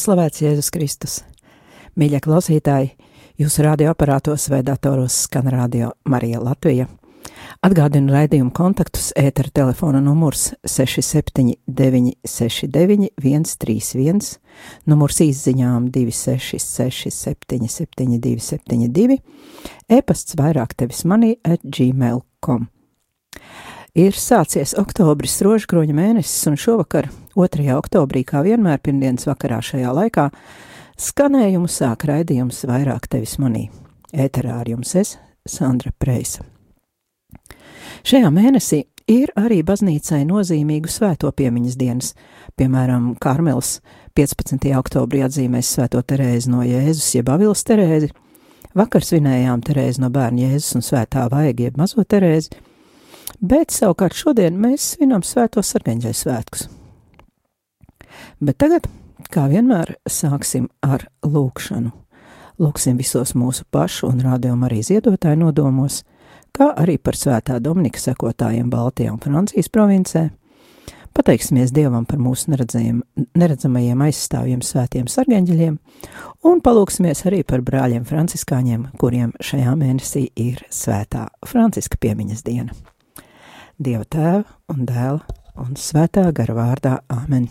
[0.00, 1.18] slavēts Jēzus Kristus.
[1.98, 2.94] Mīļie klausītāji,
[3.40, 6.86] jūsu radioaparātos vai datoros skan radio Marija Latvija.
[7.64, 14.30] Atgādinu raidījumu kontaktus ētera telefona numurs 679 69 131,
[14.88, 19.20] numurs izziņām 266 77 272,
[19.92, 22.68] e-pasts vairāk tevis manī at gmail.com.
[23.98, 27.66] Ir sācies oktobris, rožkroņa mēnesis, un šovakar, 2.
[27.76, 30.28] oktobrī, kā vienmēr pirmdienas vakarā šajā laikā,
[31.00, 33.68] skanējumu sāk raidījums vairāk tevis manī.
[34.10, 36.42] Ēterā ar jums es, Sandra Preisa.
[38.06, 42.14] Šajā mēnesī ir arī baznīcai nozīmīgu svēto piemiņas dienas,
[42.58, 43.78] piemēram, Karmels
[44.18, 44.70] 15.
[44.78, 48.10] oktobrī atzīmēs svēto Terēzi no Jēzus, jeb Avilas Terēzi,
[48.78, 52.58] vakar svinējām Terēzi no bērna Jēzus un svētā Vaiga, jeb Mazo Terēzi,
[53.40, 56.68] bet savukārt šodien mēs svinām svēto sargaņģai svētkus.
[58.40, 58.86] Bet tagad,
[59.28, 61.90] kā vienmēr, sāksim ar lūkšanu.
[62.60, 66.02] Lūksim visos mūsu pašu un rādījumu arī ziedotāju nodomos,
[66.56, 70.30] kā arī par svētā Dominika sekotājiem Baltijā un Francijas provincē.
[71.12, 75.78] Pateiksimies Dievam par mūsu neredzamajiem aizstāvjiem svētiem sargeņģeļiem
[76.48, 82.76] un palūksimies arī par brāļiem franciskāņiem, kuriem šajā mēnesī ir svētā Franciska piemiņas diena.
[83.76, 87.50] Dieva tēva un dēla un svētā gara vārdā Āmen.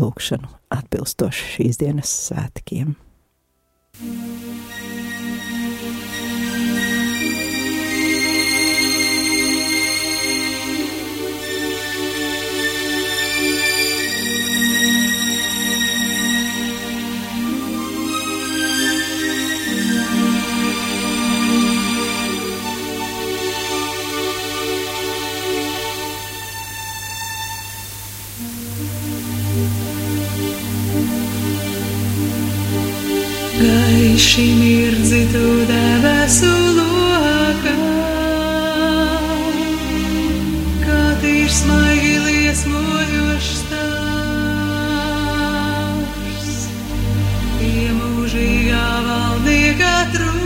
[0.00, 2.94] lūkšanu atbilstoši šīs dienas svētkiem.
[34.32, 37.74] Gaiši mirdzi tu debesu lokā,
[40.80, 43.92] kā tīrs smaigi liesmojošs stāvs.
[47.58, 50.41] Pie mūžīgā valdnieka troņa,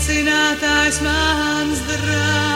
[0.00, 2.49] priecinātājs, mans draugs.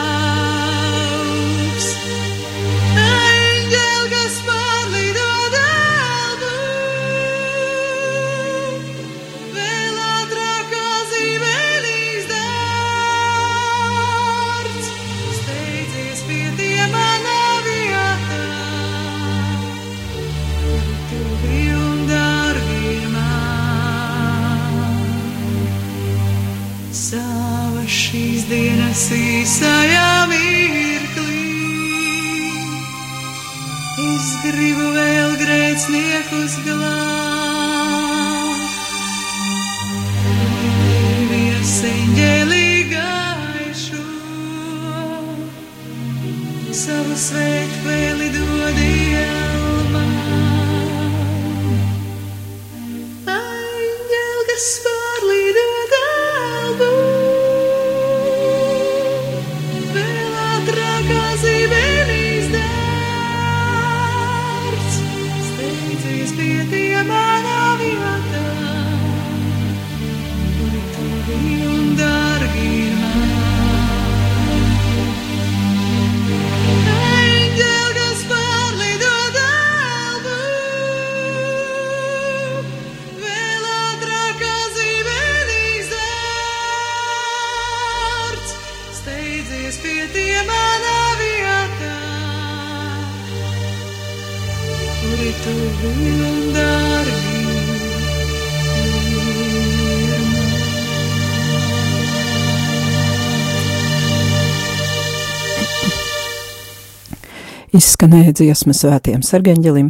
[107.75, 109.89] Izskanēja dziesma svētiem sargeņģelim,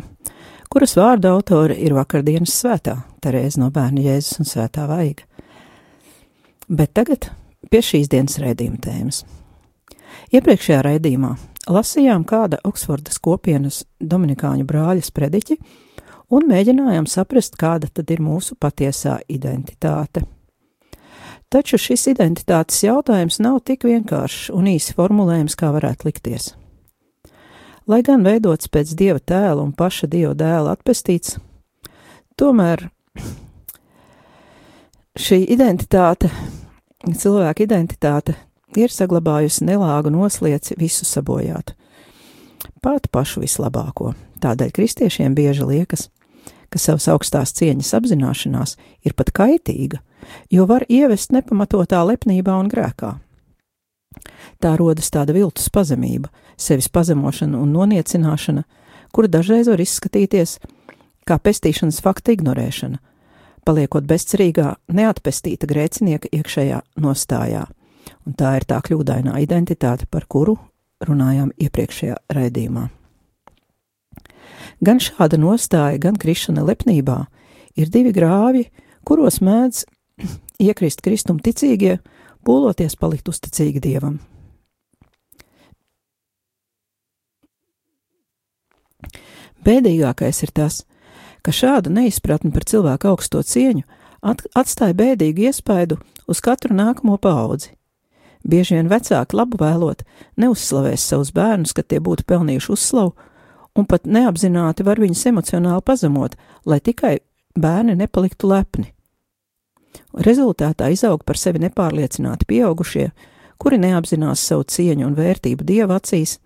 [0.73, 5.27] kuras vārda autori ir vakardienas svētā Terēza no bērna Jēzus un svētā vaiga.
[6.65, 7.27] Bet tagad
[7.69, 9.21] pie šīs dienas raidījuma tēmas.
[10.33, 11.35] Iepriekšējā raidījumā
[11.77, 15.61] lasījām kāda Oksfordas kopienas Dominikāņu brāļa sprediķi
[16.33, 20.25] un mēģinājām saprast, kāda tad ir mūsu patiesā identitāte.
[21.53, 26.55] Taču šis identitātes jautājums nav tik vienkāršs un īsi formulējams, kā varētu likties.
[27.85, 31.35] Lai gan veidots pēc dieva tēla un paša dieva dēla atpestīts,
[32.33, 32.87] tomēr
[35.21, 36.31] šī identitāte,
[37.05, 38.33] cilvēka identitāte,
[38.73, 41.75] ir saglabājusi nelāgu noslieci visu sabojāt.
[42.81, 44.15] Pat pašu vislabāko.
[44.41, 46.07] Tādēļ kristiešiem bieži liekas,
[46.73, 50.01] ka savas augstās cieņas apzināšanās ir pat kaitīga,
[50.49, 53.13] jo var ievest nepamatotā lepnībā un grēkā.
[54.63, 58.63] Tā rodas tāda viltus pazemība, sevis pazemošana un noniecināšana,
[59.15, 60.59] kura dažreiz var izskatīties
[61.25, 62.99] kā pestīšanas fakta ignorēšana,
[63.65, 67.65] paliekot bezcerīgā, neatpestīta grēcinieka iekšējā nostājā.
[68.25, 70.57] Un tā ir tā kļūdainā identitāte, par kuru
[71.05, 72.87] runājām iepriekšējā raidījumā.
[74.85, 77.23] Gan šāda nostāja, gan krišana lepnībā
[77.79, 78.65] ir divi grāvi,
[79.07, 79.85] kuros mēdz
[80.67, 81.97] iekrist kristum ticīgie,
[82.45, 84.19] pūloties palikt uzticīgi dievam.
[89.65, 90.83] Bēdīgākais ir tas,
[91.41, 93.85] ka šāda neizpratne par cilvēku augsto cieņu
[94.25, 95.97] at atstāja bēdīgu iespaidu
[96.29, 97.73] uz katru nākamo paudzi.
[98.45, 100.03] Bieži vien vecāki labu vēlot
[100.37, 103.15] neuzslavēs savus bērnus, ka tie būtu pelnījuši uzslavu,
[103.75, 107.17] un pat neapzināti var viņus emocionāli pazemot, lai tikai
[107.57, 108.91] bērni nepaliktu lepni.
[110.25, 113.09] Rezultātā izaug par sevi nepārliecināti pieaugušie,
[113.61, 116.39] kuri neapzinās savu cieņu un vērtību dieva acīs,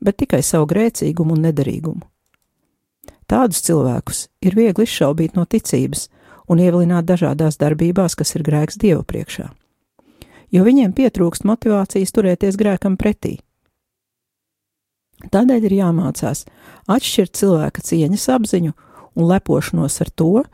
[0.00, 2.04] bet tikai savu grēcīgumu un nederīgumu.
[3.26, 6.06] Tādus cilvēkus ir viegli izšaubīt no ticības
[6.46, 9.48] un ievilināt dažādās darbībās, kas ir grēks Dieva priekšā,
[10.54, 13.40] jo viņiem pietrūkst motivācijas turēties grēkam pretī.
[15.32, 16.44] Tādēļ ir jāmācās
[16.92, 18.76] atšķirt cilvēka cieņas apziņu
[19.16, 20.44] un lepošanos ar to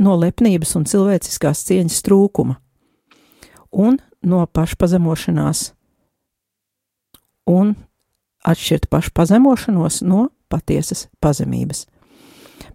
[0.00, 2.56] no lepnības un cilvēciskās cieņas trūkuma
[3.70, 5.70] un no pašpazemošanās
[7.50, 7.74] un
[8.46, 11.86] atšķirt pašpazemošanos no patiesas pazemības.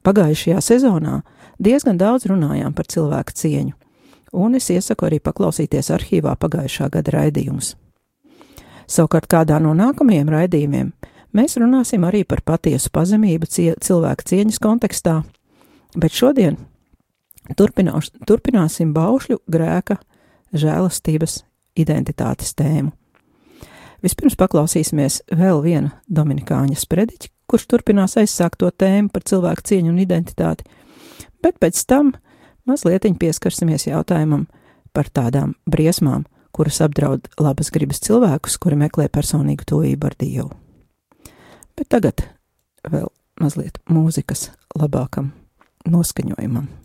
[0.06, 1.22] Pagājušajā sezonā
[1.60, 3.74] diezgan daudz runājām par cilvēku cieņu,
[4.34, 7.74] un es iesaku arī paklausīties arhīvā pagājušā gada raidījumus.
[8.86, 10.94] Savukārt kādā no nākamajiem raidījumiem
[11.36, 15.24] mēs runāsim arī par patiesu pazemību cilvēku cieņas kontekstā,
[15.98, 16.60] bet šodien
[17.54, 20.00] turpinās, turpināsim baušļu grēka,
[20.56, 21.44] žēlastības,
[21.78, 22.94] identitātes tēmu.
[24.06, 30.02] Vispirms paklausīsimies vēl vienu Dominikāņa sprediķi, kurš turpinās aizsākt to tēmu par cilvēku cieņu un
[30.04, 30.66] identitāti,
[31.42, 32.14] bet pēc tam
[32.70, 34.46] mazliet pieskarsimies jautājumam
[34.94, 36.26] par tādām briesmām,
[36.56, 40.52] kuras apdraud labas gribas cilvēkus, kuri meklē personīgu tuvību ar Dievu.
[41.76, 42.24] Bet tagad
[42.88, 43.10] vēl
[43.42, 45.34] mazliet mūzikas labākam
[45.90, 46.85] noskaņojumam.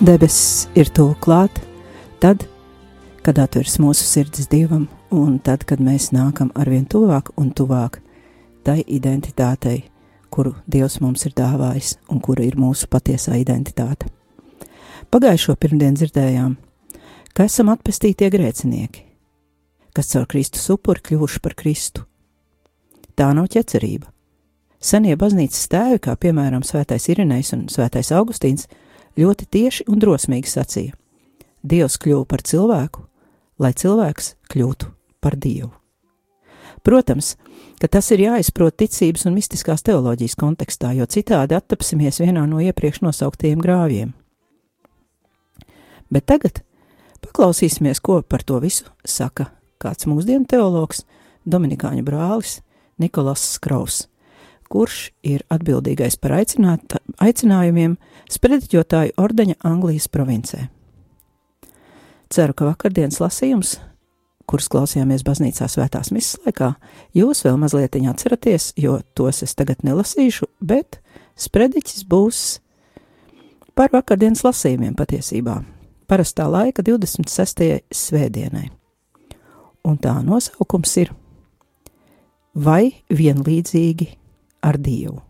[0.00, 1.60] debesis ir tuvu klāt,
[2.20, 2.46] tad,
[3.24, 8.00] kad atveras mūsu sirds dievam, un tad, kad mēs nākam arvien tuvāk un tuvāk
[8.64, 9.84] tai identitātei,
[10.32, 14.08] kuru Dievs mums ir dāvājis un kura ir mūsu patiesā identitāte.
[15.10, 16.56] Pagājušo pirmdienu dzirdējām,
[17.34, 19.04] ka esam atpestītie grēcinieki,
[19.92, 22.06] kas caur Kristus upuri kļuvuši par Kristu.
[23.18, 24.08] Tā nav ķecerība.
[24.80, 28.70] Senie baznīcas tēvi, kā piemēram Svētais Irinējs un Svētais Augustīns,
[29.18, 30.94] ļoti tieši un drosmīgi sacīja:
[31.62, 33.04] Dievs kļuva par cilvēku,
[33.58, 34.90] lai cilvēks kļūtu
[35.20, 35.72] par Dievu.
[36.82, 37.34] Protams,
[37.80, 43.02] ka tas ir jāizprot ticības un mistiskās teoloģijas kontekstā, jo citādi attapsimies vienā no iepriekš
[43.04, 44.14] nosauktajiem grāvjiem.
[46.10, 46.62] Bet tagad
[47.20, 49.50] paklausīsimies, ko par to visu saka
[49.80, 51.04] kāds mūsdienu teologs,
[51.48, 52.58] Dominikāņu brālis
[53.00, 54.06] Nikolas Skraus,
[54.70, 57.96] kurš ir atbildīgais par aicinājumiem
[58.30, 60.68] sprediķotāju ordeņa Anglijas provincē.
[62.30, 63.78] Ceru, ka vakardienas lasījums
[64.50, 66.72] kurus klausījāmies baznīcā svētās misijas laikā,
[67.14, 70.98] jūs vēl mazliet atceraties, jo tos es tagad nelasīšu, bet
[71.38, 72.40] sprediķis būs
[73.78, 75.60] par vakardienas lasījumiem patiesībā,
[76.10, 77.70] parastā laika 26.
[77.94, 78.68] svētdienai.
[79.86, 81.14] Un tā nosaukums ir
[82.50, 84.08] Vai vienlīdzīgi
[84.62, 85.20] ar Dievu?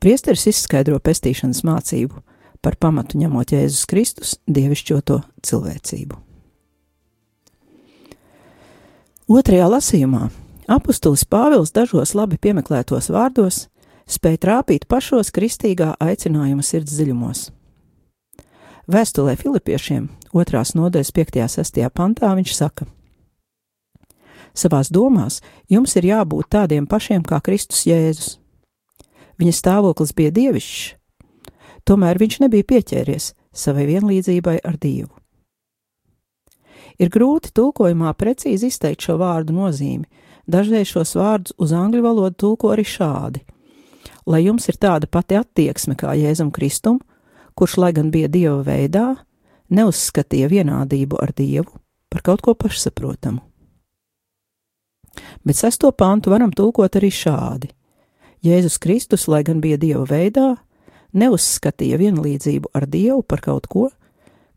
[0.00, 2.22] Priesteris izskaidro pestīšanas mācību
[2.64, 6.16] par pamatu ņemot Jēzus Kristus dievišķoto cilvēcību.
[9.30, 10.24] Otrajā lasījumā
[10.70, 13.66] apustulis Pāvils dažos labi piemeklētos vārdos
[14.10, 17.48] spēja trāpīt pašos kristīgā aicinājuma sirds dziļumos.
[18.90, 21.84] Vēstulē Filipiešiem, otrās nodaļas 5.6.
[21.94, 22.88] pantā, viņš saka:
[24.54, 25.40] Savās domās
[25.70, 28.38] jums ir jābūt tādiem pašiem kā Kristus Jēzus.
[29.40, 30.96] Viņa stāvoklis bija dievišķs,
[31.88, 35.14] tomēr viņš nebija pieķēries savai vienlīdzībai ar Dievu.
[37.00, 40.04] Ir grūti tulkojumā precīzi izteikt šo vārdu nozīmi.
[40.50, 43.40] Dažreiz šos vārdus uz angļu valodu tulko arī šādi:
[44.26, 47.00] Lai jums ir tāda pati attieksme kā Jēzum Kristum,
[47.54, 49.14] kurš, lai gan bija dieva veidā,
[49.70, 51.80] neuzskatīja vienādību ar dievu
[52.10, 53.49] par kaut ko pašsaprotamu.
[55.44, 57.70] Bet sesto pantu varam tulkot arī šādi:
[58.44, 60.54] Jēzus Kristus, lai gan bija dieva veidā,
[61.12, 63.88] neuzskatīja vienlīdzību ar dievu par kaut ko,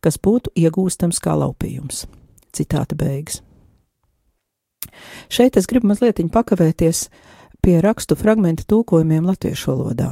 [0.04, 2.06] kas būtu iegūstams kā laupījums.
[2.54, 3.42] Citāta beigas.
[5.32, 7.08] Šeit es gribu mazliet pakavēties
[7.64, 10.12] pie rakstu fragmenta tulkojumiem latviešu valodā,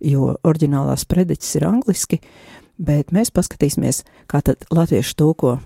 [0.00, 2.20] jo oriģinālās prediķis ir angliski,
[2.78, 5.58] bet mēs paskatīsimies, kā tad latviešu tulko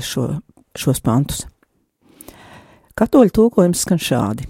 [0.00, 0.28] šo,
[0.76, 1.46] šos pantus.
[2.94, 4.44] Katoļu tulkojums skan šādi: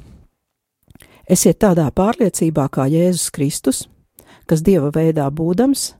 [1.25, 3.79] Esiet tādā pārliecībā kā Jēzus Kristus,
[4.45, 5.95] kas dieva veidā būdams,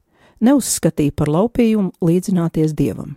[0.45, 3.15] neuzskatīja par laupījumu līdzināties dievam.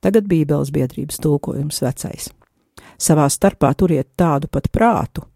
[0.00, 2.30] Tagad Bībeles biedrības tulkojums vecais.
[3.00, 5.26] Savā starpā turiet tādu pat prātu,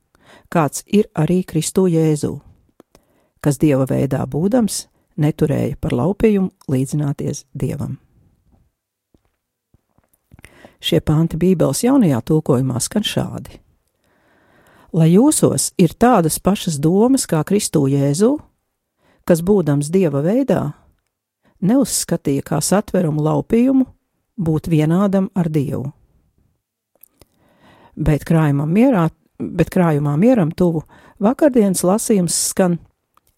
[0.49, 2.33] kāds ir arī Kristu Jēzū,
[3.45, 4.87] kas dieva veidā būdams,
[5.21, 7.99] neturēja par laupījumu līdzināties dievam.
[10.85, 13.57] Šie panti Bībeles jaunajā tulkojumā skan šādi:
[14.93, 18.35] Lai jūsos ir tādas pašas domas kā Kristu Jēzu,
[19.25, 20.75] kas būdams dieva veidā,
[21.65, 23.89] neuzskatīja kā satverumu laupījumu
[24.37, 25.89] būt vienādam ar Dievu.
[27.97, 29.09] Bet krājumam mierā,
[29.41, 30.85] bet krājumā mieram tuvu
[31.17, 32.77] vakardienas lasījums skan: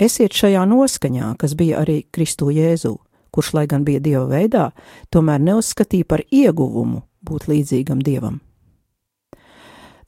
[0.02, 2.96] Esiet šajā noskaņā, kas bija arī Kristu Jēzū,
[3.30, 4.72] kurš, lai gan bija Dieva veidā,
[5.14, 8.40] tomēr neuzskatīja par ieguvumu būt līdzīgam Dievam.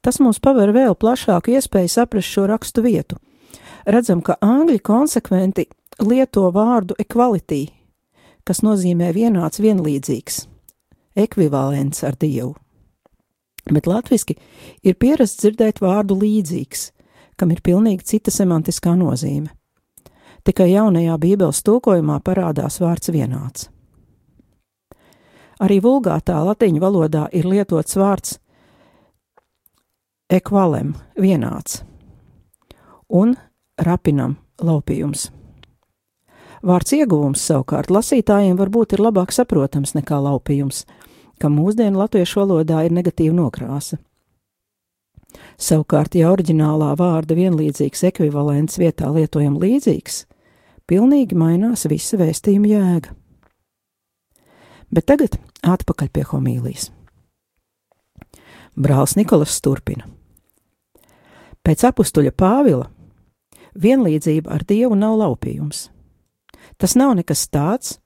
[0.02, 3.18] Tas mums paver vēl plašāku iespēju saprast šo rakstu vietu.
[3.88, 5.66] Redzam, ka angļi konsekventi
[6.04, 7.66] lieto vārdu equality,
[8.46, 10.46] kas nozīmē vienāds, vienlīdzīgs
[11.18, 12.54] ekvivalents ar Dievu.
[13.68, 14.38] Bet latviski
[14.87, 16.92] ir pierasts dzirdēt vārdu līdzīgs,
[17.37, 19.50] kam ir pilnīgi cita semantiskā nozīme.
[20.46, 23.68] Tikai jaunajā Bībeles tulkojumā parādās vārds vienāds.
[25.58, 28.36] Arī vulgātā latīņu valodā ir lietots vārds
[30.28, 31.82] ekvalem, vienāds,
[33.08, 33.34] un
[33.80, 35.30] rapinam, laupījums.
[36.68, 40.84] Vārds ieguvums savukārt lasītājiem varbūt ir labāk saprotams nekā laupījums,
[41.38, 43.98] ka mūsdienu latviešu valodā ir negatīva nokrāsa.
[45.58, 50.24] Savukārt, ja oriģinālā vārda vienlīdzīgs ekvivalents vietā lietojam līdzīgs,
[50.88, 53.14] pilnīgi mainās visa vēstījuma jēga.
[54.95, 56.90] Bet tagad atpakaļ pie homīlijas.
[58.78, 60.07] Brālis Nikolas turpina.
[61.66, 62.87] Pēc apstuļa Pāvila
[63.78, 65.86] Vienlīdzība ar Dievu nav laupījums.
[66.78, 67.99] Tas nav nekas tāds,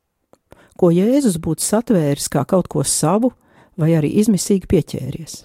[0.76, 3.32] ko Jēzus būtu satvēris kā kaut ko savu
[3.80, 5.36] vai arī izmisīgi pieķēries.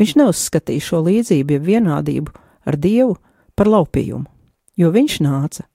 [0.00, 2.32] Viņš neuzskatīja šo līdzību, jeb vienādību
[2.64, 3.18] ar Dievu
[3.56, 4.24] par laupījumu,
[4.76, 5.66] jo viņš nāca,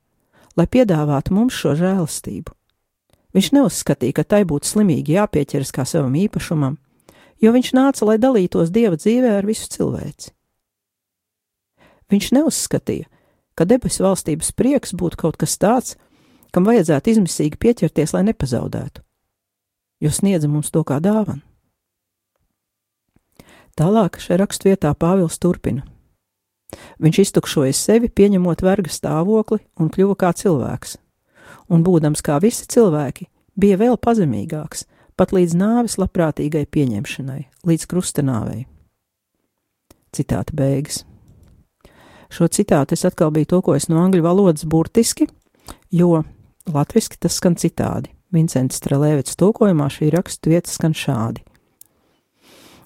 [0.57, 2.53] lai piedāvātu mums šo žēlastību.
[3.31, 6.77] Viņš neuzskatīja, ka tai būtu slimīgi jāpieķeras kā savam īpašumam,
[7.41, 10.33] jo viņš nāca, lai dalītos Dieva dzīvē ar visu cilvēci.
[12.11, 13.07] Viņš neuzskatīja,
[13.55, 15.95] ka debesu valstības prieks būtu kaut kas tāds,
[16.51, 19.05] kam vajadzētu izmisīgi pieķerties, lai nepazaudētu
[20.01, 21.45] jo sniedza mums to kā dāvanu.
[23.77, 25.85] Tālāk šajā raksturvietā Pāvils turpina.
[27.01, 30.97] Viņš iztukšoja sevi, pieņemot verga stāvokli un kļuva kā cilvēks,
[31.71, 33.27] un būdams kā visi cilvēki,
[33.59, 34.85] bija vēl pazemīgāks,
[35.19, 38.65] pat līdz nāves labprātīgai pieņemšanai, līdz krustenāvei.
[40.15, 41.03] Citāta beigas.
[42.31, 45.27] Šo citātu es atkal biju tulkojis no angļu valodas burtiski,
[45.91, 46.23] jo
[46.71, 48.11] latviski tas skan citādi.
[48.31, 51.43] Vincents Strelēvits tulkojumā šī rakstu vieta skan šādi.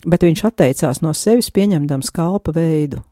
[0.06, 3.04] Bet viņš atteicās no sevis pieņemdams kalpa veidu.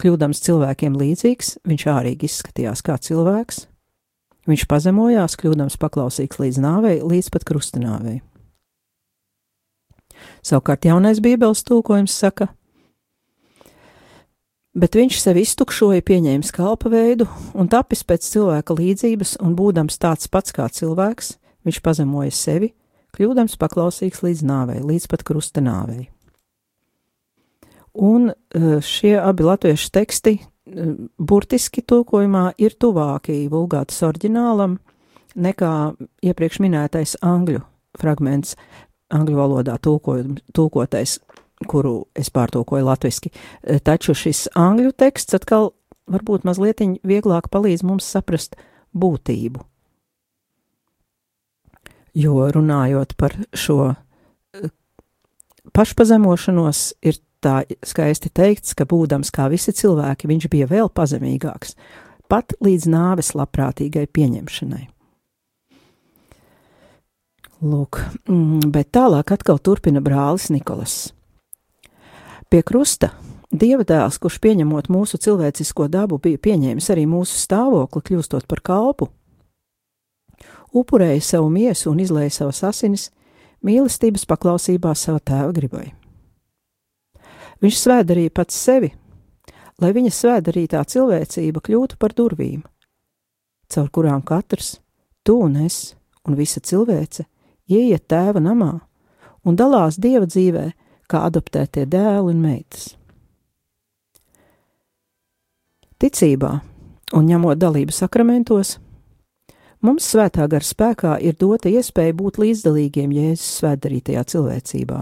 [0.00, 3.66] Kļūdams cilvēkiem līdzīgs, viņš ārīgi izskatījās kā cilvēks,
[4.48, 8.20] viņš pazemojās, kļūdams paklausīgs līdz nāvei, līdz pat krustinājai.
[10.44, 12.48] Savukārt jaunais Bībeles tulkojums saka,
[14.72, 20.30] bet viņš sevi iztukšoja, pieņēma kalpa veidu un tapis pēc cilvēka līdzības, un būdams tāds
[20.32, 21.34] pats kā cilvēks,
[21.68, 22.72] viņš pazemoja sevi,
[23.16, 26.08] kļūdams paklausīgs līdz nāvei, līdz pat krusta nāvei.
[27.94, 34.78] Un eh, šie abi latviešu teksti eh, burtiski tulkojumā ir tuvāki vulgātas oriģinālam
[35.34, 35.74] nekā
[36.26, 37.62] iepriekš minētais angļu
[37.98, 38.56] fragments,
[39.14, 41.18] angļu valodā tulkotais,
[41.66, 43.32] kuru es pārtulkoju latviski.
[43.62, 45.72] Eh, taču šis angļu teksts atkal
[46.10, 48.56] varbūt mazliet vieglāk palīdz mums saprast
[48.94, 49.66] būtību
[52.14, 53.94] jo runājot par šo
[55.76, 61.76] pašpazemošanos, ir tā skaisti teikts, ka būdams kā visi cilvēki, viņš bija vēl pazemīgāks,
[62.30, 64.84] pat līdz nāves labprātīgai pieņemšanai.
[67.60, 71.10] Lūk, mm, bet tālāk atkal turpina brālis Nikolas.
[72.48, 73.12] Pie krusta
[73.50, 79.08] Dieva dēls, kurš pieņemot mūsu cilvēcisko dabu, bija pieņēmis arī mūsu stāvokli, kļūstot par kalpu,
[80.70, 83.08] upurēja savu miesu un izlēja savas asinis
[83.66, 85.88] mīlestības paklausībā sava tēva gribai.
[87.60, 88.90] Viņš svēdarīja pats sevi,
[89.80, 92.62] lai viņa svēdarītā cilvēcība kļūtu par durvīm,
[93.68, 94.78] caur kurām katrs,
[95.22, 95.94] tu un es,
[96.24, 97.26] un visa cilvēce,
[97.68, 98.72] ieiet tēva namā
[99.44, 100.70] un dalās dieva dzīvē,
[101.10, 102.94] kā adoptētie dēli un meitas.
[106.00, 106.54] Ticībā
[107.16, 108.78] un ņemot dalību sakramentos,
[109.80, 114.98] Mums svētā gara spēkā ir dota iespēja būt līdzdalīgiem Jēzus svētdarītajā cilvēcībā.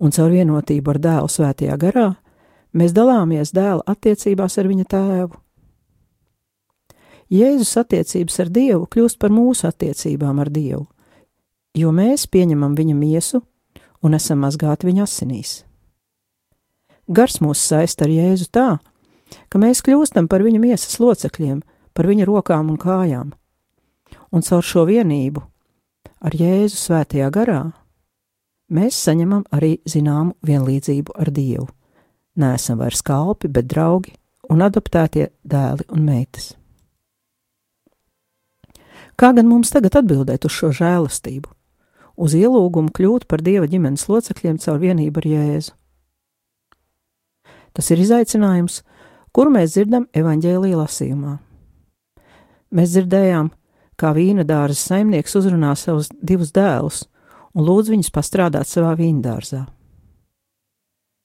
[0.00, 2.08] Un caur vienotību ar dēlu svētajā garā
[2.72, 5.40] mēs dalāmies dēla attiecībās ar viņa tēvu.
[7.30, 10.86] Jēzus attiecības ar Dievu kļūst par mūsu attiecībām ar Dievu,
[11.78, 13.42] jo mēs pieņemam viņa miesu
[14.02, 15.52] un esam mazgāti viņa asinīs.
[17.06, 18.68] Gars mūs saista ar Jēzu tā,
[19.50, 21.60] ka mēs kļūstam par viņa miesas locekļiem,
[21.94, 23.30] par viņa rokām un kājām.
[24.34, 25.42] Un caur šo vienību
[26.26, 27.62] ar Jēzu svētajā garā
[28.70, 31.68] mēs saņemam arī zināmu vienlīdzību ar Dievu.
[32.40, 34.14] Nesam vairs kalpi, bet draugi
[34.50, 36.54] un adoptētie dēli un meitas.
[39.20, 41.50] Kā gan mums tagad atbildēt uz šo žēlastību,
[42.16, 45.76] uz ielūgumu kļūt par Dieva ģimenes locekļiem caur vienību ar Jēzu?
[47.76, 48.80] Tas ir izaicinājums,
[49.36, 51.36] kuru mēs dzirdam evaņģēlīja lasījumā.
[52.74, 53.50] Mēs dzirdējām,
[54.00, 57.04] kā vīna dārza saimnieks uzrunā savus divus dēlus
[57.54, 59.64] un lūdz viņus pastrādāt savā vīna dārzā.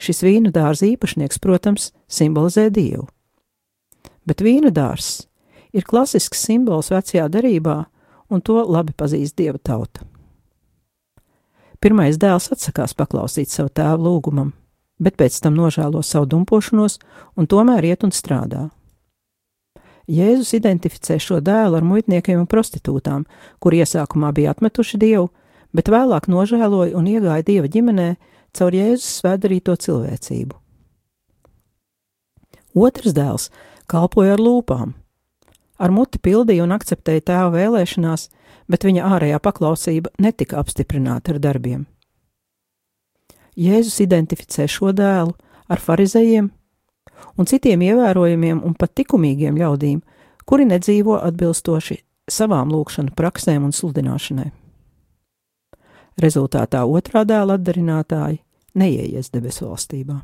[0.02, 3.08] Šis vīna dārza īpašnieks, protams, simbolizē dievu.
[4.28, 5.28] Bet vīna dārzs
[5.76, 7.86] ir klasisks simbols vecajā derībā,
[8.32, 10.04] un to labi pazīst dieva tauta.
[11.84, 14.54] Pirmais dēls atsakās paklausīt savu tēvu lūgumam,
[14.98, 16.98] bet pēc tam nožēlo savu dumpošanos
[17.38, 18.70] un tomēr iet un strādā.
[20.10, 23.26] Jēzus identificē šo dēlu ar muitniekiem un prostitūtām,
[23.60, 25.30] kur iesākumā bija atmetuši dievu,
[25.76, 28.16] bet vēlāk nožēloja un iegāja dieva ģimenē
[28.56, 30.56] caur Jēzus svētdarīto cilvēcību.
[32.76, 33.50] Otrs dēls
[33.92, 34.96] kalpoja ar lūpām.
[35.76, 38.30] Ar muti pildīja un akceptēja tēva vēlēšanās,
[38.72, 41.86] bet viņa ārējā paklausība netika apstiprināta ar darbiem.
[43.56, 45.36] Jēzus identificē šo dēlu
[45.72, 46.50] ar farizējiem
[47.40, 50.02] un citiem ievērojamiem un pat likumīgiem ļaudīm,
[50.46, 52.00] kuri nedzīvo atbilstoši
[52.32, 54.52] savām lūkšanu praksēm un sludināšanai.
[56.22, 58.40] Rezultātā otrā dēla atdarinātāji
[58.76, 60.22] neieies debesu valstībā.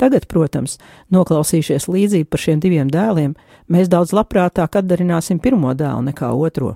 [0.00, 0.78] Tagad, protams,
[1.12, 3.34] noklausījušies līdzību par šiem diviem dēliem,
[3.68, 6.74] mēs daudz labprātāk atdarināsim pirmo dēlu nekā otro.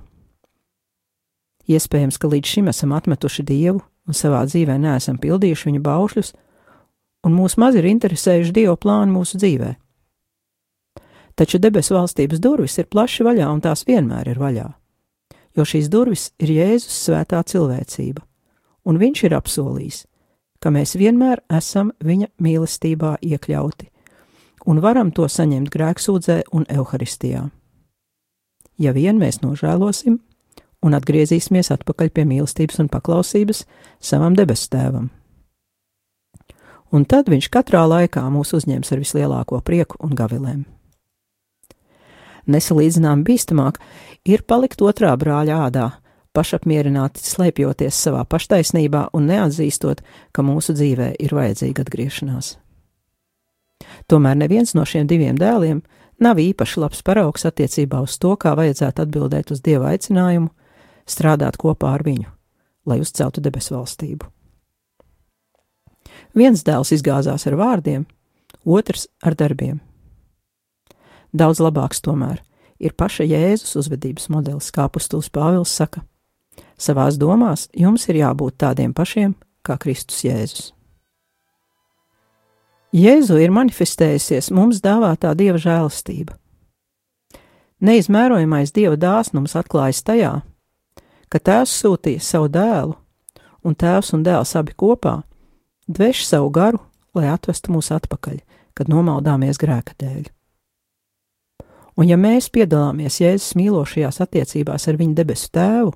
[1.66, 6.32] Iespējams, ka līdz šim esam atmetuši dievu un savā dzīvē neesam pildījuši viņa baušļus,
[7.26, 9.72] un mūs maz ir interesējuši Dieva plāni mūsu dzīvē.
[11.36, 14.68] Taču debesu valstības durvis ir plaši vaļā, un tās vienmēr ir vaļā,
[15.56, 18.22] jo šīs durvis ir Jēzus svētā cilvēcība,
[18.86, 20.04] un Viņš ir apsolījis,
[20.60, 23.90] ka mēs vienmēr esam Viņa mīlestībā iekļauti,
[24.66, 27.48] un varam to saņemt grēksūdzē un evaharistijā.
[28.78, 30.18] Ja vien mēs nožēlosim
[30.84, 33.64] un atgriezīsimies atpakaļ pie mīlestības un paklausības
[34.00, 35.10] savam debesu tēvam.
[36.94, 40.64] Un tad viņš katrā laikā mūs uzņems ar vislielāko prieku un gavilēm.
[42.46, 43.80] Nesalīdzinām bīstamāk
[44.26, 45.86] ir palikt otrā brāļa ādā,
[46.36, 52.56] pašapmierināti slēpjoties savā paštaisnībā un neatzīstot, ka mūsu dzīvē ir vajadzīga atgriešanās.
[54.10, 55.82] Tomēr neviens no šiem diviem dēliem
[56.22, 60.50] nav īpaši labs paraugs attiecībā uz to, kā vajadzētu atbildēt uz dieva aicinājumu,
[61.08, 62.28] strādāt kopā ar viņu,
[62.88, 64.28] lai uzceltu debesu valstību.
[66.36, 68.06] Viens dēls izgāzās ar vārdiem,
[68.64, 69.80] otrs ar darbiem.
[71.36, 72.55] Daudz labāks tomēr ir
[72.96, 76.02] paša Jēzus uzvedības modelis, kā pustulis Pāvils saka.
[76.76, 79.34] Savās domās jums ir jābūt tādiem pašiem
[79.64, 80.72] kā Kristus Jēzus.
[82.96, 86.36] Jēzu ir manifestējusies mums dāvātā dieva žēlastība.
[87.84, 90.32] Neizmērojamais dieva dāsnums atklājas tajā,
[91.28, 92.94] ka tēvs sūtīja savu dēlu,
[93.66, 95.18] un tēvs un dēls abi kopā
[95.88, 96.80] dveš savu garu,
[97.16, 98.40] lai atvestu mūs atpakaļ,
[98.76, 100.35] kad nomaldāmies grēka dēļ.
[101.96, 105.94] Un ja mēs piedalāmies Jēzus mīlošajās attiecībās ar viņu debesu tēvu,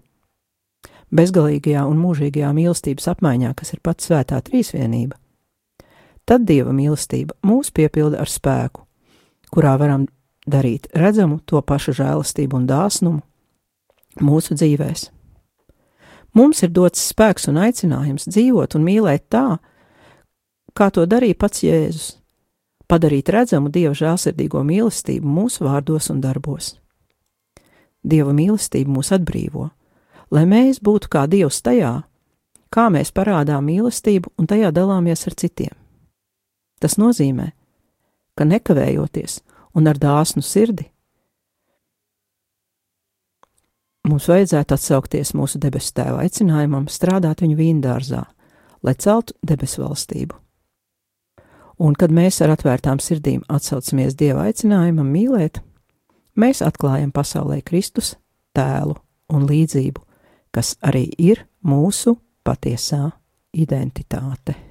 [1.13, 5.19] bezgalīgajā un mūžīgajā mīlestības apmaiņā, kas ir pats svētā trīsvienība,
[6.25, 8.87] tad Dieva mīlestība mūs piepilda ar spēku,
[9.53, 10.07] kurā varam
[10.49, 15.09] darīt redzamu to pašu žēlastību un dāsnumu mūsu dzīvēm.
[16.39, 19.59] Mums ir dots spēks un aicinājums dzīvot un mīlēt tā,
[20.79, 22.17] kā to darīja pats Jēzus-
[22.91, 26.75] padarīt redzamu Dieva žēlsirdīgo mīlestību mūsu vārdos un darbos.
[28.03, 29.69] Dieva mīlestība mūs atbrīvo,
[30.35, 31.95] lai mēs būtu kā Dievs tajā,
[32.75, 35.75] kā mēs parādām mīlestību un tajā dalāmies ar citiem.
[36.81, 37.51] Tas nozīmē,
[38.35, 39.43] ka nekavējoties
[39.77, 40.89] un ar dāsnu sirdi
[44.09, 48.23] Mums vajadzētu atsaukties mūsu debesu tēva aicinājumam strādāt viņu vīndārzā,
[48.83, 50.39] lai celtu debesu valstību.
[51.81, 55.63] Un, kad mēs ar atvērtām sirdīm atsaucamies Dieva aicinājumam mīlēt,
[56.37, 58.15] mēs atklājam pasaulē Kristus
[58.57, 58.99] tēlu
[59.33, 60.03] un līdzību,
[60.53, 63.07] kas arī ir mūsu patiesā
[63.57, 64.70] identitāte.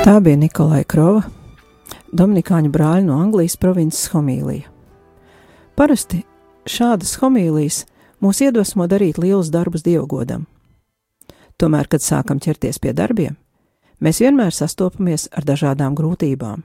[0.00, 1.26] Tā bija Nikolai Krova,
[2.16, 4.64] Dominikāņu brāļa no Anglijas provinces homīlija.
[5.76, 6.22] Parasti
[6.64, 7.82] šādas homīlijas
[8.24, 10.46] mūs iedvesmo darīt lielus darbus dievgodam.
[11.60, 13.36] Tomēr, kad sākam ķerties pie darbiem,
[14.00, 16.64] mēs vienmēr sastopamies ar dažādām grūtībām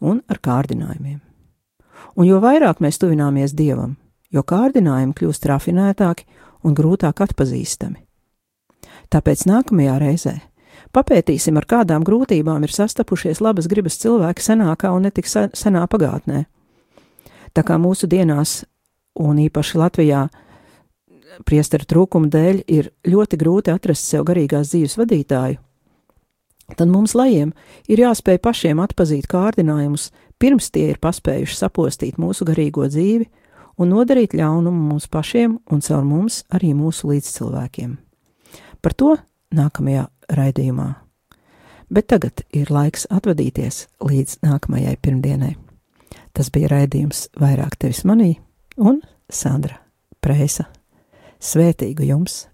[0.00, 1.20] un ar kārdinājumiem.
[2.16, 3.98] Un jo vairāk mēs tuvināmies dievam,
[4.32, 6.24] jo kārdinājumi kļūst rafinētāki
[6.64, 8.06] un grūtāk atpazīstami.
[9.12, 10.38] Tāpēc nākamajā reizē
[10.94, 16.44] papētīsim, ar kādām grūtībām ir sastapušies labas gribas cilvēki senākā un netik senā pagātnē.
[17.54, 18.62] Tā kā mūsu dienās,
[19.18, 20.26] un īpaši Latvijā,
[21.48, 25.58] priesteru trūkuma dēļ ir ļoti grūti atrast sev garīgās dzīves vadītāju,
[26.76, 27.54] tad mums lajiem
[27.88, 33.28] ir jāspēj pašiem atpazīt kārdinājumus, pirms tie ir paspējuši sapostīt mūsu garīgo dzīvi
[33.78, 37.96] un nodarīt ļaunumu mums pašiem un caur mums arī mūsu līdzcilvēkiem.
[38.82, 39.16] Par to
[39.54, 40.88] nākamajā raidījumā.
[41.88, 45.54] Bet tagad ir laiks atvadīties līdz nākamajai pirmdienai.
[46.36, 48.34] Tas bija raidījums vairāk tevis manī
[48.76, 49.00] un
[49.32, 49.80] Sandra
[50.20, 50.68] Prēsa.
[51.38, 52.44] Svētīgu jums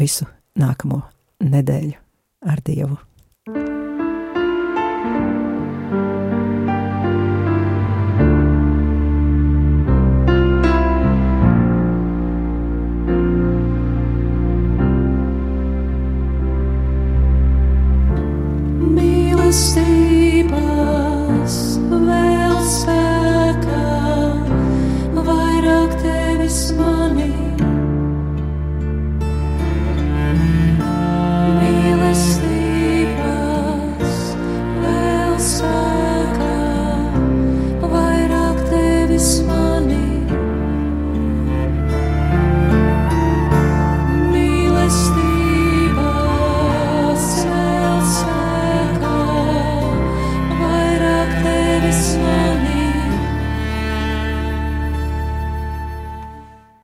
[0.00, 0.28] visu
[0.60, 1.00] nākamo
[1.40, 1.98] nedēļu
[2.50, 3.13] ar Dievu!